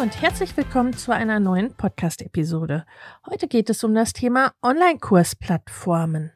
[0.00, 2.86] Und herzlich willkommen zu einer neuen Podcast-Episode.
[3.28, 6.32] Heute geht es um das Thema Online-Kursplattformen.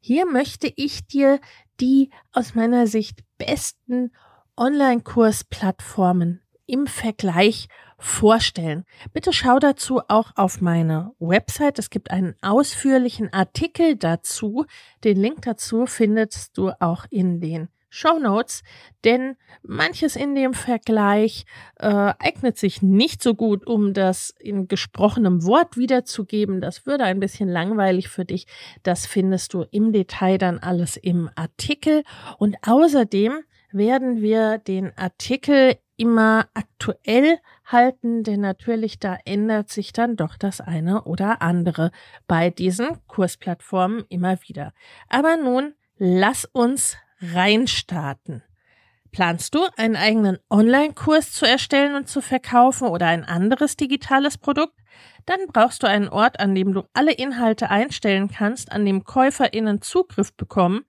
[0.00, 1.38] Hier möchte ich dir
[1.78, 4.10] die aus meiner Sicht besten
[4.56, 8.84] Online-Kursplattformen im Vergleich vorstellen.
[9.12, 11.78] Bitte schau dazu auch auf meine Website.
[11.78, 14.66] Es gibt einen ausführlichen Artikel dazu.
[15.04, 18.62] Den Link dazu findest du auch in den Show Notes,
[19.04, 21.44] denn manches in dem Vergleich
[21.76, 21.86] äh,
[22.18, 26.60] eignet sich nicht so gut, um das in gesprochenem Wort wiederzugeben.
[26.60, 28.46] Das würde ein bisschen langweilig für dich.
[28.82, 32.02] Das findest du im Detail dann alles im Artikel.
[32.38, 33.40] Und außerdem
[33.72, 40.60] werden wir den Artikel immer aktuell halten, denn natürlich da ändert sich dann doch das
[40.60, 41.90] eine oder andere
[42.26, 44.72] bei diesen Kursplattformen immer wieder.
[45.08, 48.42] Aber nun lass uns reinstarten.
[49.12, 54.74] Planst du einen eigenen Online-Kurs zu erstellen und zu verkaufen oder ein anderes digitales Produkt?
[55.24, 59.80] Dann brauchst du einen Ort, an dem du alle Inhalte einstellen kannst, an dem KäuferInnen
[59.80, 60.84] Zugriff bekommen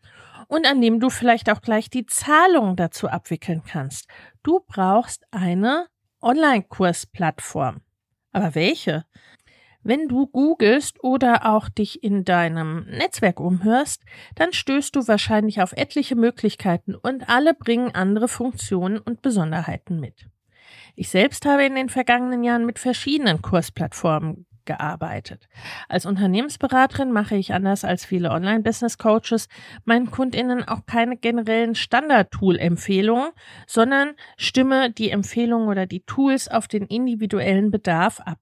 [0.47, 4.07] und an dem du vielleicht auch gleich die Zahlung dazu abwickeln kannst.
[4.43, 5.87] Du brauchst eine
[6.21, 7.81] Online-Kursplattform.
[8.31, 9.05] Aber welche?
[9.87, 14.03] Wenn du googelst oder auch dich in deinem Netzwerk umhörst,
[14.35, 20.27] dann stößt du wahrscheinlich auf etliche Möglichkeiten und alle bringen andere Funktionen und Besonderheiten mit.
[20.97, 25.47] Ich selbst habe in den vergangenen Jahren mit verschiedenen Kursplattformen gearbeitet.
[25.87, 29.47] Als Unternehmensberaterin mache ich anders als viele Online-Business-Coaches
[29.85, 33.29] meinen KundInnen auch keine generellen Standard-Tool-Empfehlungen,
[33.67, 38.39] sondern stimme die Empfehlungen oder die Tools auf den individuellen Bedarf ab.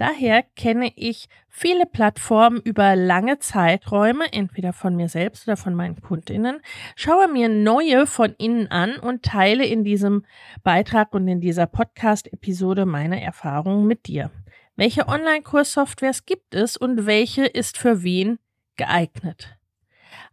[0.00, 6.00] Daher kenne ich viele Plattformen über lange Zeiträume, entweder von mir selbst oder von meinen
[6.00, 6.62] Kundinnen,
[6.96, 10.24] schaue mir neue von innen an und teile in diesem
[10.62, 14.30] Beitrag und in dieser Podcast-Episode meine Erfahrungen mit dir.
[14.74, 18.38] Welche Online-Kurssoftwares gibt es und welche ist für wen
[18.76, 19.58] geeignet?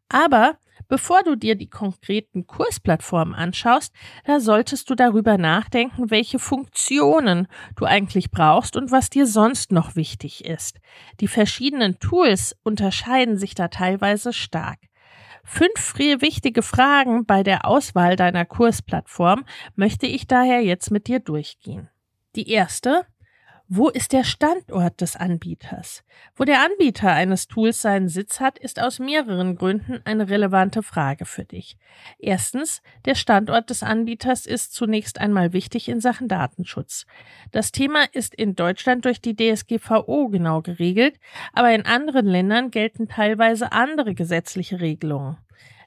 [0.07, 3.93] Aber bevor du dir die konkreten Kursplattformen anschaust,
[4.25, 9.95] da solltest du darüber nachdenken, welche Funktionen du eigentlich brauchst und was dir sonst noch
[9.95, 10.79] wichtig ist.
[11.19, 14.79] Die verschiedenen Tools unterscheiden sich da teilweise stark.
[15.43, 19.45] Fünf wichtige Fragen bei der Auswahl deiner Kursplattform
[19.75, 21.89] möchte ich daher jetzt mit dir durchgehen.
[22.35, 23.05] Die erste,
[23.69, 26.03] wo ist der Standort des Anbieters?
[26.37, 31.25] Wo der Anbieter eines Tools seinen Sitz hat, ist aus mehreren Gründen eine relevante Frage
[31.25, 31.77] für dich.
[32.17, 37.05] Erstens, der Standort des Anbieters ist zunächst einmal wichtig in Sachen Datenschutz.
[37.51, 41.19] Das Thema ist in Deutschland durch die DSGVO genau geregelt,
[41.51, 45.37] aber in anderen Ländern gelten teilweise andere gesetzliche Regelungen.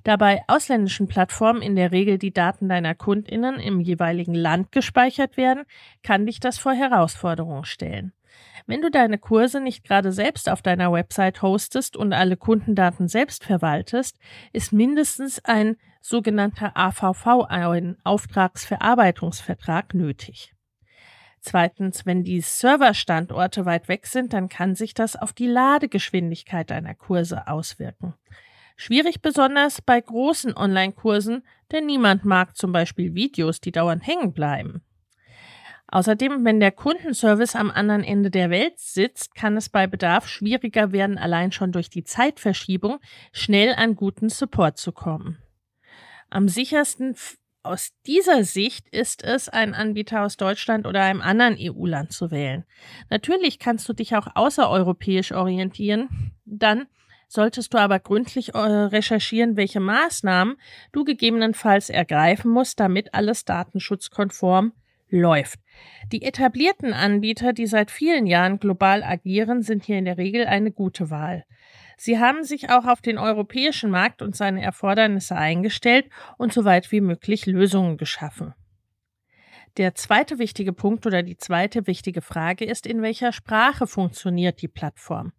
[0.04, 5.36] Da bei ausländischen Plattformen in der Regel die Daten deiner Kundinnen im jeweiligen Land gespeichert
[5.36, 5.64] werden,
[6.02, 8.12] kann dich das vor Herausforderungen stellen.
[8.66, 13.44] Wenn du deine Kurse nicht gerade selbst auf deiner Website hostest und alle Kundendaten selbst
[13.44, 14.18] verwaltest,
[14.52, 20.54] ist mindestens ein sogenannter AVV, ein Auftragsverarbeitungsvertrag, nötig.
[21.40, 26.94] Zweitens, wenn die Serverstandorte weit weg sind, dann kann sich das auf die Ladegeschwindigkeit deiner
[26.94, 28.14] Kurse auswirken.
[28.80, 34.80] Schwierig besonders bei großen Online-Kursen, denn niemand mag zum Beispiel Videos, die dauernd hängen bleiben.
[35.88, 40.92] Außerdem, wenn der Kundenservice am anderen Ende der Welt sitzt, kann es bei Bedarf schwieriger
[40.92, 43.00] werden, allein schon durch die Zeitverschiebung
[43.32, 45.36] schnell an guten Support zu kommen.
[46.30, 47.14] Am sichersten
[47.62, 52.64] aus dieser Sicht ist es, einen Anbieter aus Deutschland oder einem anderen EU-Land zu wählen.
[53.10, 56.86] Natürlich kannst du dich auch außereuropäisch orientieren, dann
[57.30, 60.56] solltest du aber gründlich äh, recherchieren, welche Maßnahmen
[60.92, 64.72] du gegebenenfalls ergreifen musst, damit alles datenschutzkonform
[65.08, 65.60] läuft.
[66.12, 70.72] Die etablierten Anbieter, die seit vielen Jahren global agieren, sind hier in der Regel eine
[70.72, 71.44] gute Wahl.
[71.96, 76.06] Sie haben sich auch auf den europäischen Markt und seine Erfordernisse eingestellt
[76.36, 78.54] und so weit wie möglich Lösungen geschaffen.
[79.76, 84.68] Der zweite wichtige Punkt oder die zweite wichtige Frage ist, in welcher Sprache funktioniert die
[84.68, 85.32] Plattform?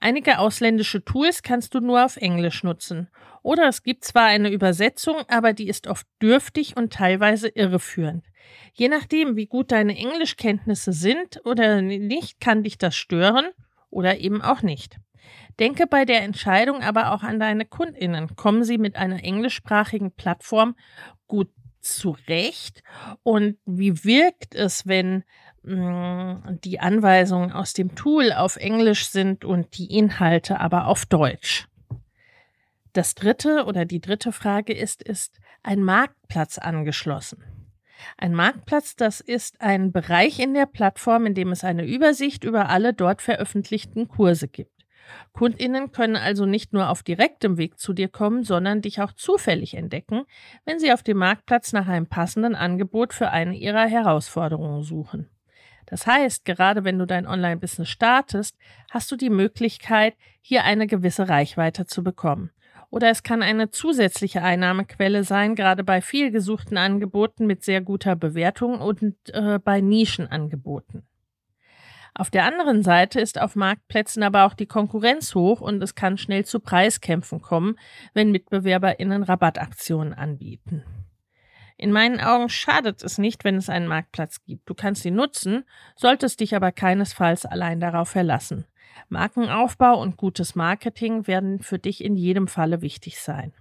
[0.00, 3.08] Einige ausländische Tools kannst du nur auf Englisch nutzen.
[3.42, 8.24] Oder es gibt zwar eine Übersetzung, aber die ist oft dürftig und teilweise irreführend.
[8.74, 13.48] Je nachdem, wie gut deine Englischkenntnisse sind oder nicht, kann dich das stören
[13.90, 14.98] oder eben auch nicht.
[15.58, 18.36] Denke bei der Entscheidung aber auch an deine Kundinnen.
[18.36, 20.76] Kommen sie mit einer englischsprachigen Plattform
[21.26, 21.50] gut
[21.80, 22.82] zurecht?
[23.22, 25.24] Und wie wirkt es, wenn
[25.68, 31.68] die Anweisungen aus dem Tool auf Englisch sind und die Inhalte aber auf Deutsch?
[32.92, 37.44] Das dritte oder die dritte Frage ist, ist ein Marktplatz angeschlossen?
[38.16, 42.68] Ein Marktplatz, das ist ein Bereich in der Plattform, in dem es eine Übersicht über
[42.70, 44.72] alle dort veröffentlichten Kurse gibt.
[45.32, 49.74] Kundinnen können also nicht nur auf direktem Weg zu dir kommen, sondern dich auch zufällig
[49.74, 50.24] entdecken,
[50.64, 55.28] wenn sie auf dem Marktplatz nach einem passenden Angebot für eine ihrer Herausforderungen suchen.
[55.88, 58.56] Das heißt, gerade wenn du dein Online-Business startest,
[58.90, 62.50] hast du die Möglichkeit, hier eine gewisse Reichweite zu bekommen.
[62.90, 68.16] Oder es kann eine zusätzliche Einnahmequelle sein, gerade bei viel gesuchten Angeboten mit sehr guter
[68.16, 71.06] Bewertung und äh, bei Nischenangeboten.
[72.14, 76.18] Auf der anderen Seite ist auf Marktplätzen aber auch die Konkurrenz hoch und es kann
[76.18, 77.78] schnell zu Preiskämpfen kommen,
[78.12, 80.82] wenn MitbewerberInnen Rabattaktionen anbieten.
[81.78, 84.68] In meinen Augen schadet es nicht, wenn es einen Marktplatz gibt.
[84.68, 85.64] Du kannst ihn nutzen,
[85.94, 88.66] solltest dich aber keinesfalls allein darauf verlassen.
[89.08, 93.54] Markenaufbau und gutes Marketing werden für dich in jedem Falle wichtig sein.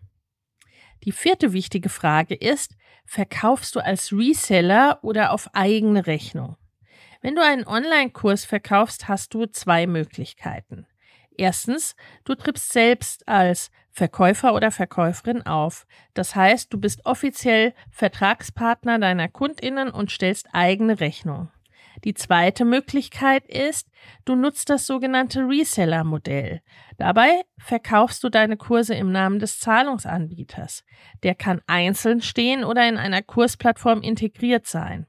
[1.03, 2.75] Die vierte wichtige Frage ist,
[3.05, 6.57] verkaufst du als Reseller oder auf eigene Rechnung?
[7.21, 10.87] Wenn du einen Online-Kurs verkaufst, hast du zwei Möglichkeiten.
[11.37, 11.95] Erstens,
[12.25, 15.87] du trittst selbst als Verkäufer oder Verkäuferin auf.
[16.13, 21.49] Das heißt, du bist offiziell Vertragspartner deiner Kundinnen und stellst eigene Rechnung.
[22.03, 23.89] Die zweite Möglichkeit ist,
[24.23, 26.61] du nutzt das sogenannte Reseller-Modell.
[26.97, 30.83] Dabei verkaufst du deine Kurse im Namen des Zahlungsanbieters.
[31.23, 35.07] Der kann einzeln stehen oder in einer Kursplattform integriert sein.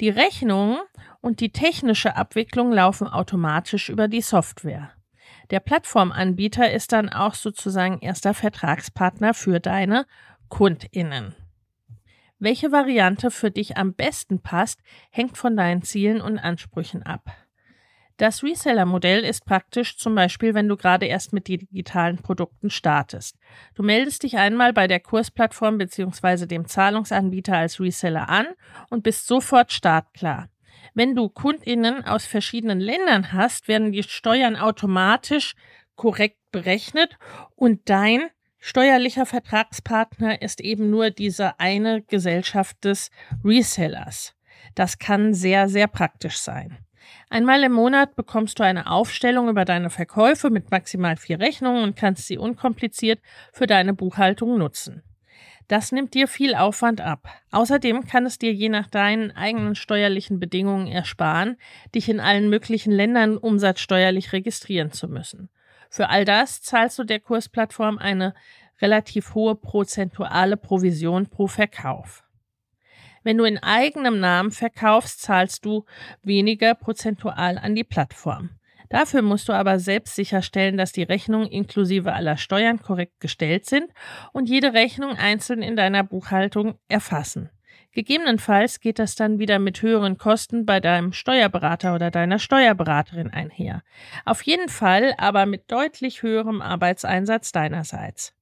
[0.00, 0.78] Die Rechnungen
[1.20, 4.93] und die technische Abwicklung laufen automatisch über die Software.
[5.50, 10.06] Der Plattformanbieter ist dann auch sozusagen erster Vertragspartner für deine
[10.48, 11.34] Kundinnen.
[12.38, 14.80] Welche Variante für dich am besten passt,
[15.10, 17.30] hängt von deinen Zielen und Ansprüchen ab.
[18.16, 23.36] Das Reseller-Modell ist praktisch zum Beispiel, wenn du gerade erst mit digitalen Produkten startest.
[23.74, 26.46] Du meldest dich einmal bei der Kursplattform bzw.
[26.46, 28.46] dem Zahlungsanbieter als Reseller an
[28.88, 30.48] und bist sofort startklar.
[30.92, 35.54] Wenn du Kundinnen aus verschiedenen Ländern hast, werden die Steuern automatisch
[35.96, 37.16] korrekt berechnet
[37.56, 38.28] und dein
[38.58, 43.10] steuerlicher Vertragspartner ist eben nur diese eine Gesellschaft des
[43.44, 44.34] Resellers.
[44.74, 46.78] Das kann sehr, sehr praktisch sein.
[47.28, 51.96] Einmal im Monat bekommst du eine Aufstellung über deine Verkäufe mit maximal vier Rechnungen und
[51.96, 53.20] kannst sie unkompliziert
[53.52, 55.02] für deine Buchhaltung nutzen.
[55.68, 57.28] Das nimmt dir viel Aufwand ab.
[57.50, 61.56] Außerdem kann es dir je nach deinen eigenen steuerlichen Bedingungen ersparen,
[61.94, 65.48] dich in allen möglichen Ländern umsatzsteuerlich registrieren zu müssen.
[65.88, 68.34] Für all das zahlst du der Kursplattform eine
[68.80, 72.24] relativ hohe prozentuale Provision pro Verkauf.
[73.22, 75.86] Wenn du in eigenem Namen verkaufst, zahlst du
[76.22, 78.50] weniger prozentual an die Plattform.
[78.88, 83.90] Dafür musst du aber selbst sicherstellen, dass die Rechnungen inklusive aller Steuern korrekt gestellt sind
[84.32, 87.50] und jede Rechnung einzeln in deiner Buchhaltung erfassen.
[87.92, 93.82] Gegebenenfalls geht das dann wieder mit höheren Kosten bei deinem Steuerberater oder deiner Steuerberaterin einher.
[94.24, 98.34] Auf jeden Fall aber mit deutlich höherem Arbeitseinsatz deinerseits.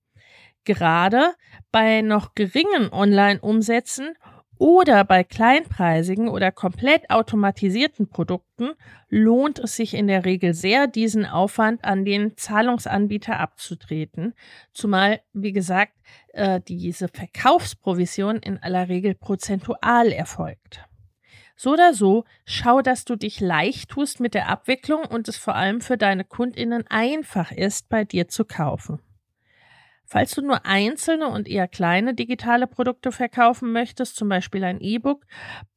[0.64, 1.34] Gerade
[1.70, 4.14] bei noch geringen Online-Umsätzen
[4.62, 8.70] oder bei kleinpreisigen oder komplett automatisierten Produkten
[9.08, 14.34] lohnt es sich in der Regel sehr, diesen Aufwand an den Zahlungsanbieter abzutreten,
[14.72, 15.94] zumal, wie gesagt,
[16.28, 20.84] äh, diese Verkaufsprovision in aller Regel prozentual erfolgt.
[21.56, 25.56] So oder so, schau, dass du dich leicht tust mit der Abwicklung und es vor
[25.56, 29.00] allem für deine Kundinnen einfach ist, bei dir zu kaufen.
[30.04, 35.24] Falls du nur einzelne und eher kleine digitale Produkte verkaufen möchtest, zum Beispiel ein E-Book,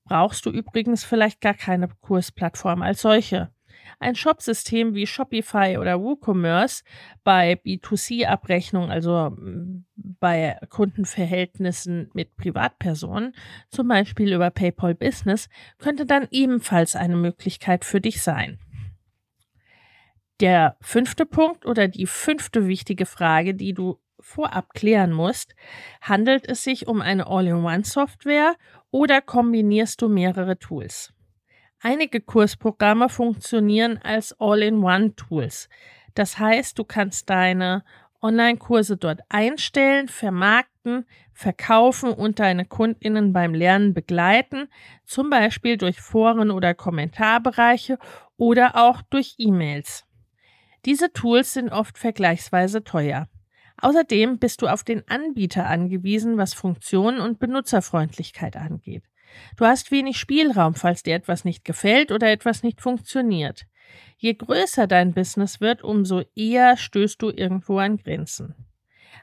[0.03, 3.51] brauchst du übrigens vielleicht gar keine Kursplattform als solche.
[3.99, 6.83] ein Shopsystem wie Shopify oder WooCommerce
[7.23, 13.33] bei B2C-Abrechnung, also mm, bei Kundenverhältnissen mit Privatpersonen,
[13.69, 18.59] zum Beispiel über PayPal Business, könnte dann ebenfalls eine Möglichkeit für dich sein.
[20.41, 25.55] Der fünfte Punkt oder die fünfte wichtige Frage, die du vorab klären musst,
[26.01, 28.55] handelt es sich um eine All-in-One-Software
[28.89, 31.13] oder kombinierst du mehrere Tools?
[31.79, 35.69] Einige Kursprogramme funktionieren als All-in-One-Tools.
[36.15, 37.83] Das heißt, du kannst deine
[38.21, 44.67] Online-Kurse dort einstellen, vermarkten, verkaufen und deine Kundinnen beim Lernen begleiten,
[45.05, 47.99] zum Beispiel durch Foren oder Kommentarbereiche
[48.37, 50.05] oder auch durch E-Mails.
[50.85, 53.27] Diese Tools sind oft vergleichsweise teuer.
[53.81, 59.03] Außerdem bist du auf den Anbieter angewiesen, was Funktionen und Benutzerfreundlichkeit angeht.
[59.57, 63.65] Du hast wenig Spielraum, falls dir etwas nicht gefällt oder etwas nicht funktioniert.
[64.17, 68.55] Je größer dein Business wird, umso eher stößt du irgendwo an Grenzen.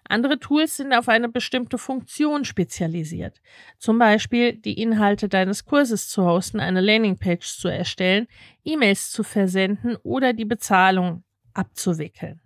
[0.05, 3.41] Andere Tools sind auf eine bestimmte Funktion spezialisiert.
[3.79, 8.27] Zum Beispiel die Inhalte deines Kurses zu hosten, eine Landingpage zu erstellen,
[8.65, 12.42] E-Mails zu versenden oder die Bezahlung abzuwickeln.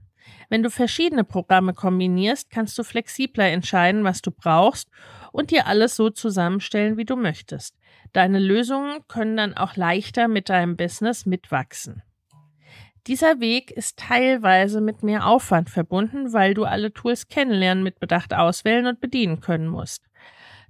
[0.49, 4.88] Wenn du verschiedene Programme kombinierst, kannst du flexibler entscheiden, was du brauchst
[5.33, 7.76] und dir alles so zusammenstellen, wie du möchtest.
[8.12, 12.02] Deine Lösungen können dann auch leichter mit deinem Business mitwachsen.
[13.06, 18.35] Dieser Weg ist teilweise mit mehr Aufwand verbunden, weil du alle Tools kennenlernen, mit Bedacht
[18.35, 20.02] auswählen und bedienen können musst.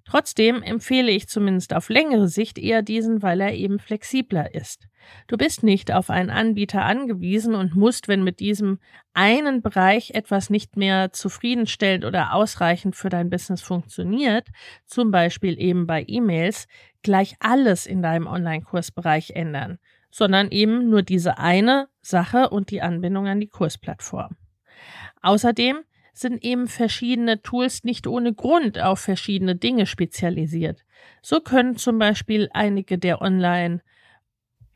[0.07, 4.87] Trotzdem empfehle ich zumindest auf längere Sicht eher diesen, weil er eben flexibler ist.
[5.27, 8.79] Du bist nicht auf einen Anbieter angewiesen und musst, wenn mit diesem
[9.15, 14.49] einen Bereich etwas nicht mehr zufriedenstellend oder ausreichend für dein Business funktioniert,
[14.87, 16.69] zum Beispiel eben bei E-Mails,
[17.03, 19.79] gleich alles in deinem Online-Kursbereich ändern,
[20.11, 24.37] sondern eben nur diese eine Sache und die Anbindung an die Kursplattform.
[25.21, 25.81] Außerdem
[26.19, 30.85] sind eben verschiedene Tools nicht ohne Grund auf verschiedene Dinge spezialisiert.
[31.23, 33.81] So können zum Beispiel einige der Online-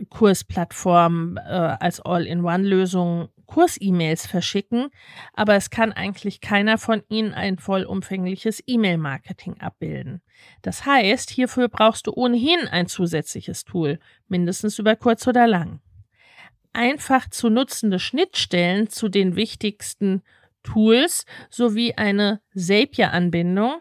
[0.09, 4.91] Kursplattformen äh, als All-in-One-Lösung Kurs-E-Mails verschicken,
[5.35, 10.23] aber es kann eigentlich keiner von ihnen ein vollumfängliches E-Mail-Marketing abbilden.
[10.63, 15.81] Das heißt, hierfür brauchst du ohnehin ein zusätzliches Tool, mindestens über kurz oder lang.
[16.73, 20.23] Einfach zu nutzende Schnittstellen zu den wichtigsten
[20.63, 23.81] Tools sowie eine Zapier-Anbindung.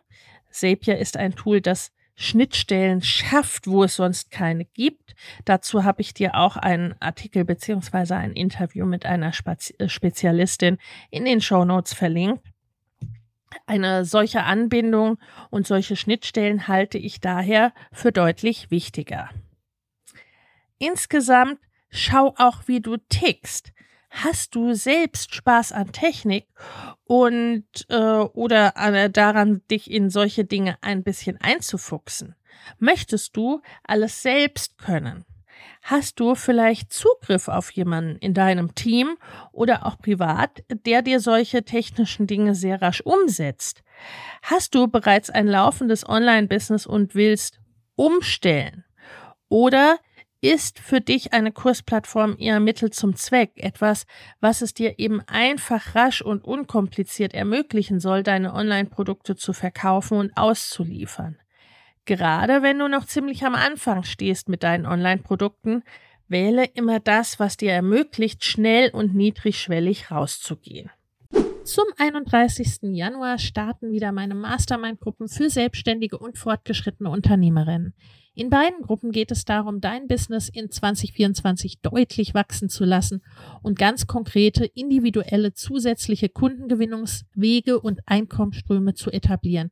[0.50, 5.16] Zapier ist ein Tool, das Schnittstellen schafft, wo es sonst keine gibt.
[5.46, 10.80] Dazu habe ich dir auch einen Artikel beziehungsweise ein Interview mit einer äh, Spezialistin
[11.12, 12.44] in den Show Notes verlinkt.
[13.66, 15.18] Eine solche Anbindung
[15.50, 19.30] und solche Schnittstellen halte ich daher für deutlich wichtiger.
[20.78, 21.60] Insgesamt
[21.90, 23.72] schau auch, wie du tickst
[24.10, 26.48] hast du selbst Spaß an Technik
[27.06, 32.36] und äh, oder äh, daran, dich in solche Dinge ein bisschen einzufuchsen?
[32.78, 35.26] Möchtest du alles selbst können?
[35.82, 39.18] Hast du vielleicht Zugriff auf jemanden in deinem Team
[39.52, 43.84] oder auch privat, der dir solche technischen Dinge sehr rasch umsetzt?
[44.42, 47.60] Hast du bereits ein laufendes Online-Business und willst
[47.96, 48.86] umstellen?
[49.48, 50.00] Oder
[50.42, 54.06] ist für dich eine Kursplattform eher Mittel zum Zweck, etwas,
[54.40, 60.38] was es dir eben einfach rasch und unkompliziert ermöglichen soll, deine Online-Produkte zu verkaufen und
[60.38, 61.38] auszuliefern.
[62.06, 65.84] Gerade wenn du noch ziemlich am Anfang stehst mit deinen Online-Produkten,
[66.28, 70.90] wähle immer das, was dir ermöglicht, schnell und niedrigschwellig rauszugehen.
[71.66, 72.80] Zum 31.
[72.96, 77.94] Januar starten wieder meine Mastermind-Gruppen für selbstständige und fortgeschrittene Unternehmerinnen.
[78.40, 83.22] In beiden Gruppen geht es darum, dein Business in 2024 deutlich wachsen zu lassen
[83.62, 89.72] und ganz konkrete individuelle zusätzliche Kundengewinnungswege und Einkommensströme zu etablieren,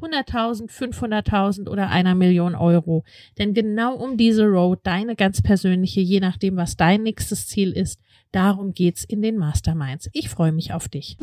[0.00, 3.04] 100.000, 500.000 oder einer Million Euro.
[3.38, 8.00] Denn genau um diese Road, deine ganz persönliche, je nachdem, was dein nächstes Ziel ist,
[8.32, 10.08] darum geht's in den Masterminds.
[10.12, 11.16] Ich freue mich auf dich.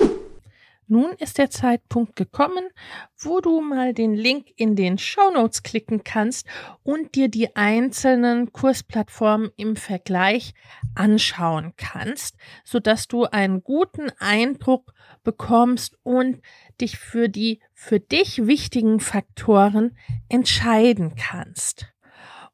[0.90, 2.70] Nun ist der Zeitpunkt gekommen,
[3.18, 6.48] wo du mal den Link in den Show Notes klicken kannst
[6.84, 10.54] und dir die einzelnen Kursplattformen im Vergleich
[10.96, 14.94] anschauen kannst, sodass du einen guten Eindruck
[15.26, 16.42] bekommst und
[16.80, 19.98] dich für die für dich wichtigen Faktoren
[20.30, 21.88] entscheiden kannst.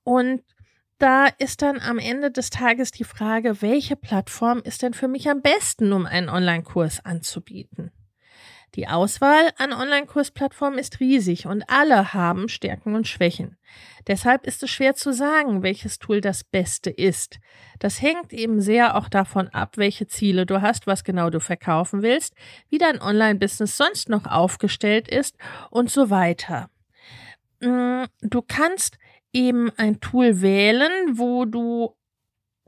[0.04, 0.42] Und
[0.98, 5.30] da ist dann am Ende des Tages die Frage, welche Plattform ist denn für mich
[5.30, 7.92] am besten, um einen Online-Kurs anzubieten?
[8.76, 13.58] Die Auswahl an Online-Kursplattformen ist riesig und alle haben Stärken und Schwächen.
[14.08, 17.40] Deshalb ist es schwer zu sagen, welches Tool das Beste ist.
[17.78, 22.02] Das hängt eben sehr auch davon ab, welche Ziele du hast, was genau du verkaufen
[22.02, 22.34] willst,
[22.70, 25.38] wie dein Online-Business sonst noch aufgestellt ist
[25.70, 26.70] und so weiter.
[27.62, 28.98] Mm, du kannst
[29.34, 31.96] eben ein Tool wählen, wo du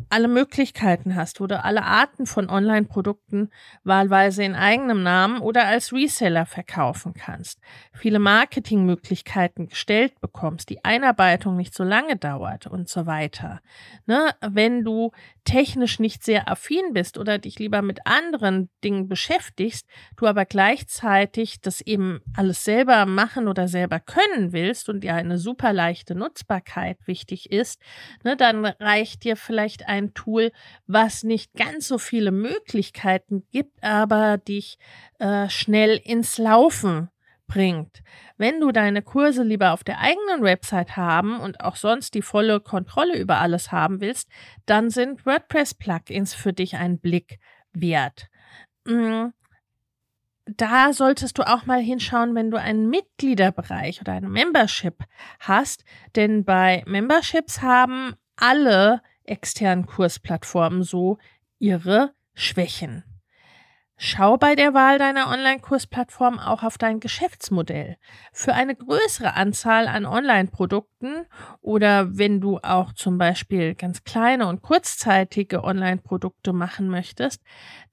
[0.10, 3.50] alle Möglichkeiten hast, wo du alle Arten von Online-Produkten
[3.84, 7.60] wahlweise in eigenem Namen oder als Reseller verkaufen kannst,
[7.94, 13.62] viele Marketingmöglichkeiten gestellt bekommst, die Einarbeitung nicht so lange dauert und so weiter.
[14.06, 14.32] Ne?
[14.42, 15.12] Wenn du
[15.44, 19.88] technisch nicht sehr affin bist oder dich lieber mit anderen Dingen beschäftigst,
[20.18, 25.38] du aber gleichzeitig das eben alles selber machen oder selber können willst und dir eine
[25.38, 27.80] super leichte Nutzbarkeit wichtig ist,
[28.24, 30.51] ne, dann reicht dir vielleicht ein Tool,
[30.88, 34.77] was nicht ganz so viele Möglichkeiten gibt, aber dich
[35.20, 37.10] äh, schnell ins Laufen
[37.48, 38.01] bringt.
[38.38, 42.60] Wenn du deine Kurse lieber auf der eigenen Website haben und auch sonst die volle
[42.60, 44.30] Kontrolle über alles haben willst,
[44.65, 47.39] dann sind WordPress-Plugins für dich ein Blick
[47.74, 48.30] wert.
[48.86, 49.27] Mm,
[50.46, 55.04] da solltest du auch mal hinschauen, wenn du einen Mitgliederbereich oder eine Membership
[55.39, 55.84] hast,
[56.15, 61.17] denn bei Memberships haben alle externen Kursplattformen so
[61.60, 63.03] ihre Schwächen.
[63.98, 67.96] Schau bei der Wahl deiner Online-Kursplattform auch auf dein Geschäftsmodell.
[68.34, 71.25] Für eine größere Anzahl an Online-Produkten
[71.62, 77.41] oder wenn du auch zum Beispiel ganz kleine und kurzzeitige Online-Produkte machen möchtest,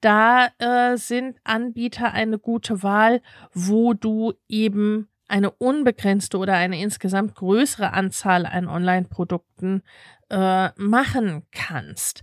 [0.01, 3.21] da äh, sind Anbieter eine gute Wahl,
[3.53, 9.81] wo du eben eine unbegrenzte oder eine insgesamt größere Anzahl an Online-Produkten
[10.29, 12.21] äh, machen kannst.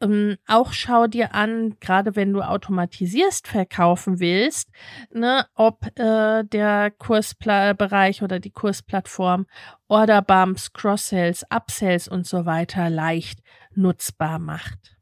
[0.00, 4.70] Ähm, auch schau dir an, gerade wenn du automatisierst verkaufen willst,
[5.12, 9.46] ne, ob äh, der Kursbereich oder die Kursplattform
[9.88, 13.40] Orderbumps, Cross-Sales, Upsells und so weiter leicht
[13.74, 14.95] nutzbar macht.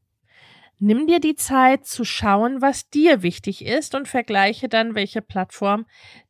[0.79, 5.85] Nimm dir die Zeit zu schauen, was dir wichtig ist und vergleiche dann, welche Plattform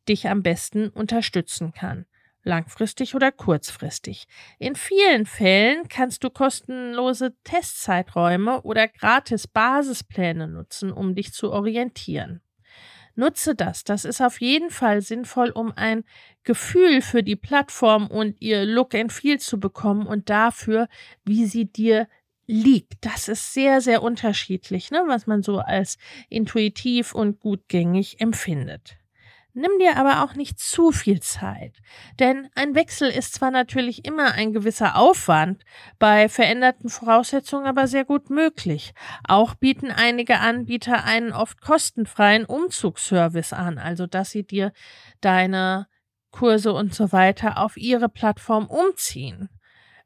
[0.08, 2.06] dich am besten unterstützen kann
[2.46, 4.26] langfristig oder kurzfristig.
[4.58, 12.40] In vielen Fällen kannst du kostenlose Testzeiträume oder gratis Basispläne nutzen, um dich zu orientieren.
[13.16, 13.82] Nutze das.
[13.82, 16.04] Das ist auf jeden Fall sinnvoll, um ein
[16.44, 20.88] Gefühl für die Plattform und ihr Look and Feel zu bekommen und dafür,
[21.24, 22.08] wie sie dir
[22.46, 23.04] liegt.
[23.04, 28.96] Das ist sehr, sehr unterschiedlich, ne, was man so als intuitiv und gutgängig empfindet.
[29.58, 31.78] Nimm dir aber auch nicht zu viel Zeit,
[32.18, 35.64] denn ein Wechsel ist zwar natürlich immer ein gewisser Aufwand,
[35.98, 38.92] bei veränderten Voraussetzungen aber sehr gut möglich.
[39.26, 44.72] Auch bieten einige Anbieter einen oft kostenfreien Umzugsservice an, also dass sie dir
[45.22, 45.86] deine
[46.32, 49.48] Kurse und so weiter auf ihre Plattform umziehen.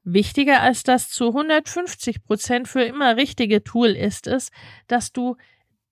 [0.03, 4.51] Wichtiger als das zu 150 Prozent für immer richtige Tool ist es,
[4.87, 5.37] dass du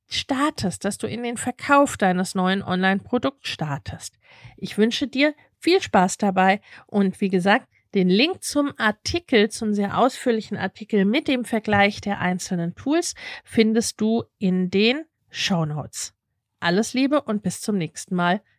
[0.07, 4.19] startest, dass du in den Verkauf deines neuen Online-Produkts startest.
[4.57, 9.99] Ich wünsche dir viel Spaß dabei und wie gesagt, den Link zum Artikel, zum sehr
[9.99, 16.15] ausführlichen Artikel mit dem Vergleich der einzelnen Tools findest du in den Show Notes.
[16.61, 18.43] Alles Liebe und bis zum nächsten Mal.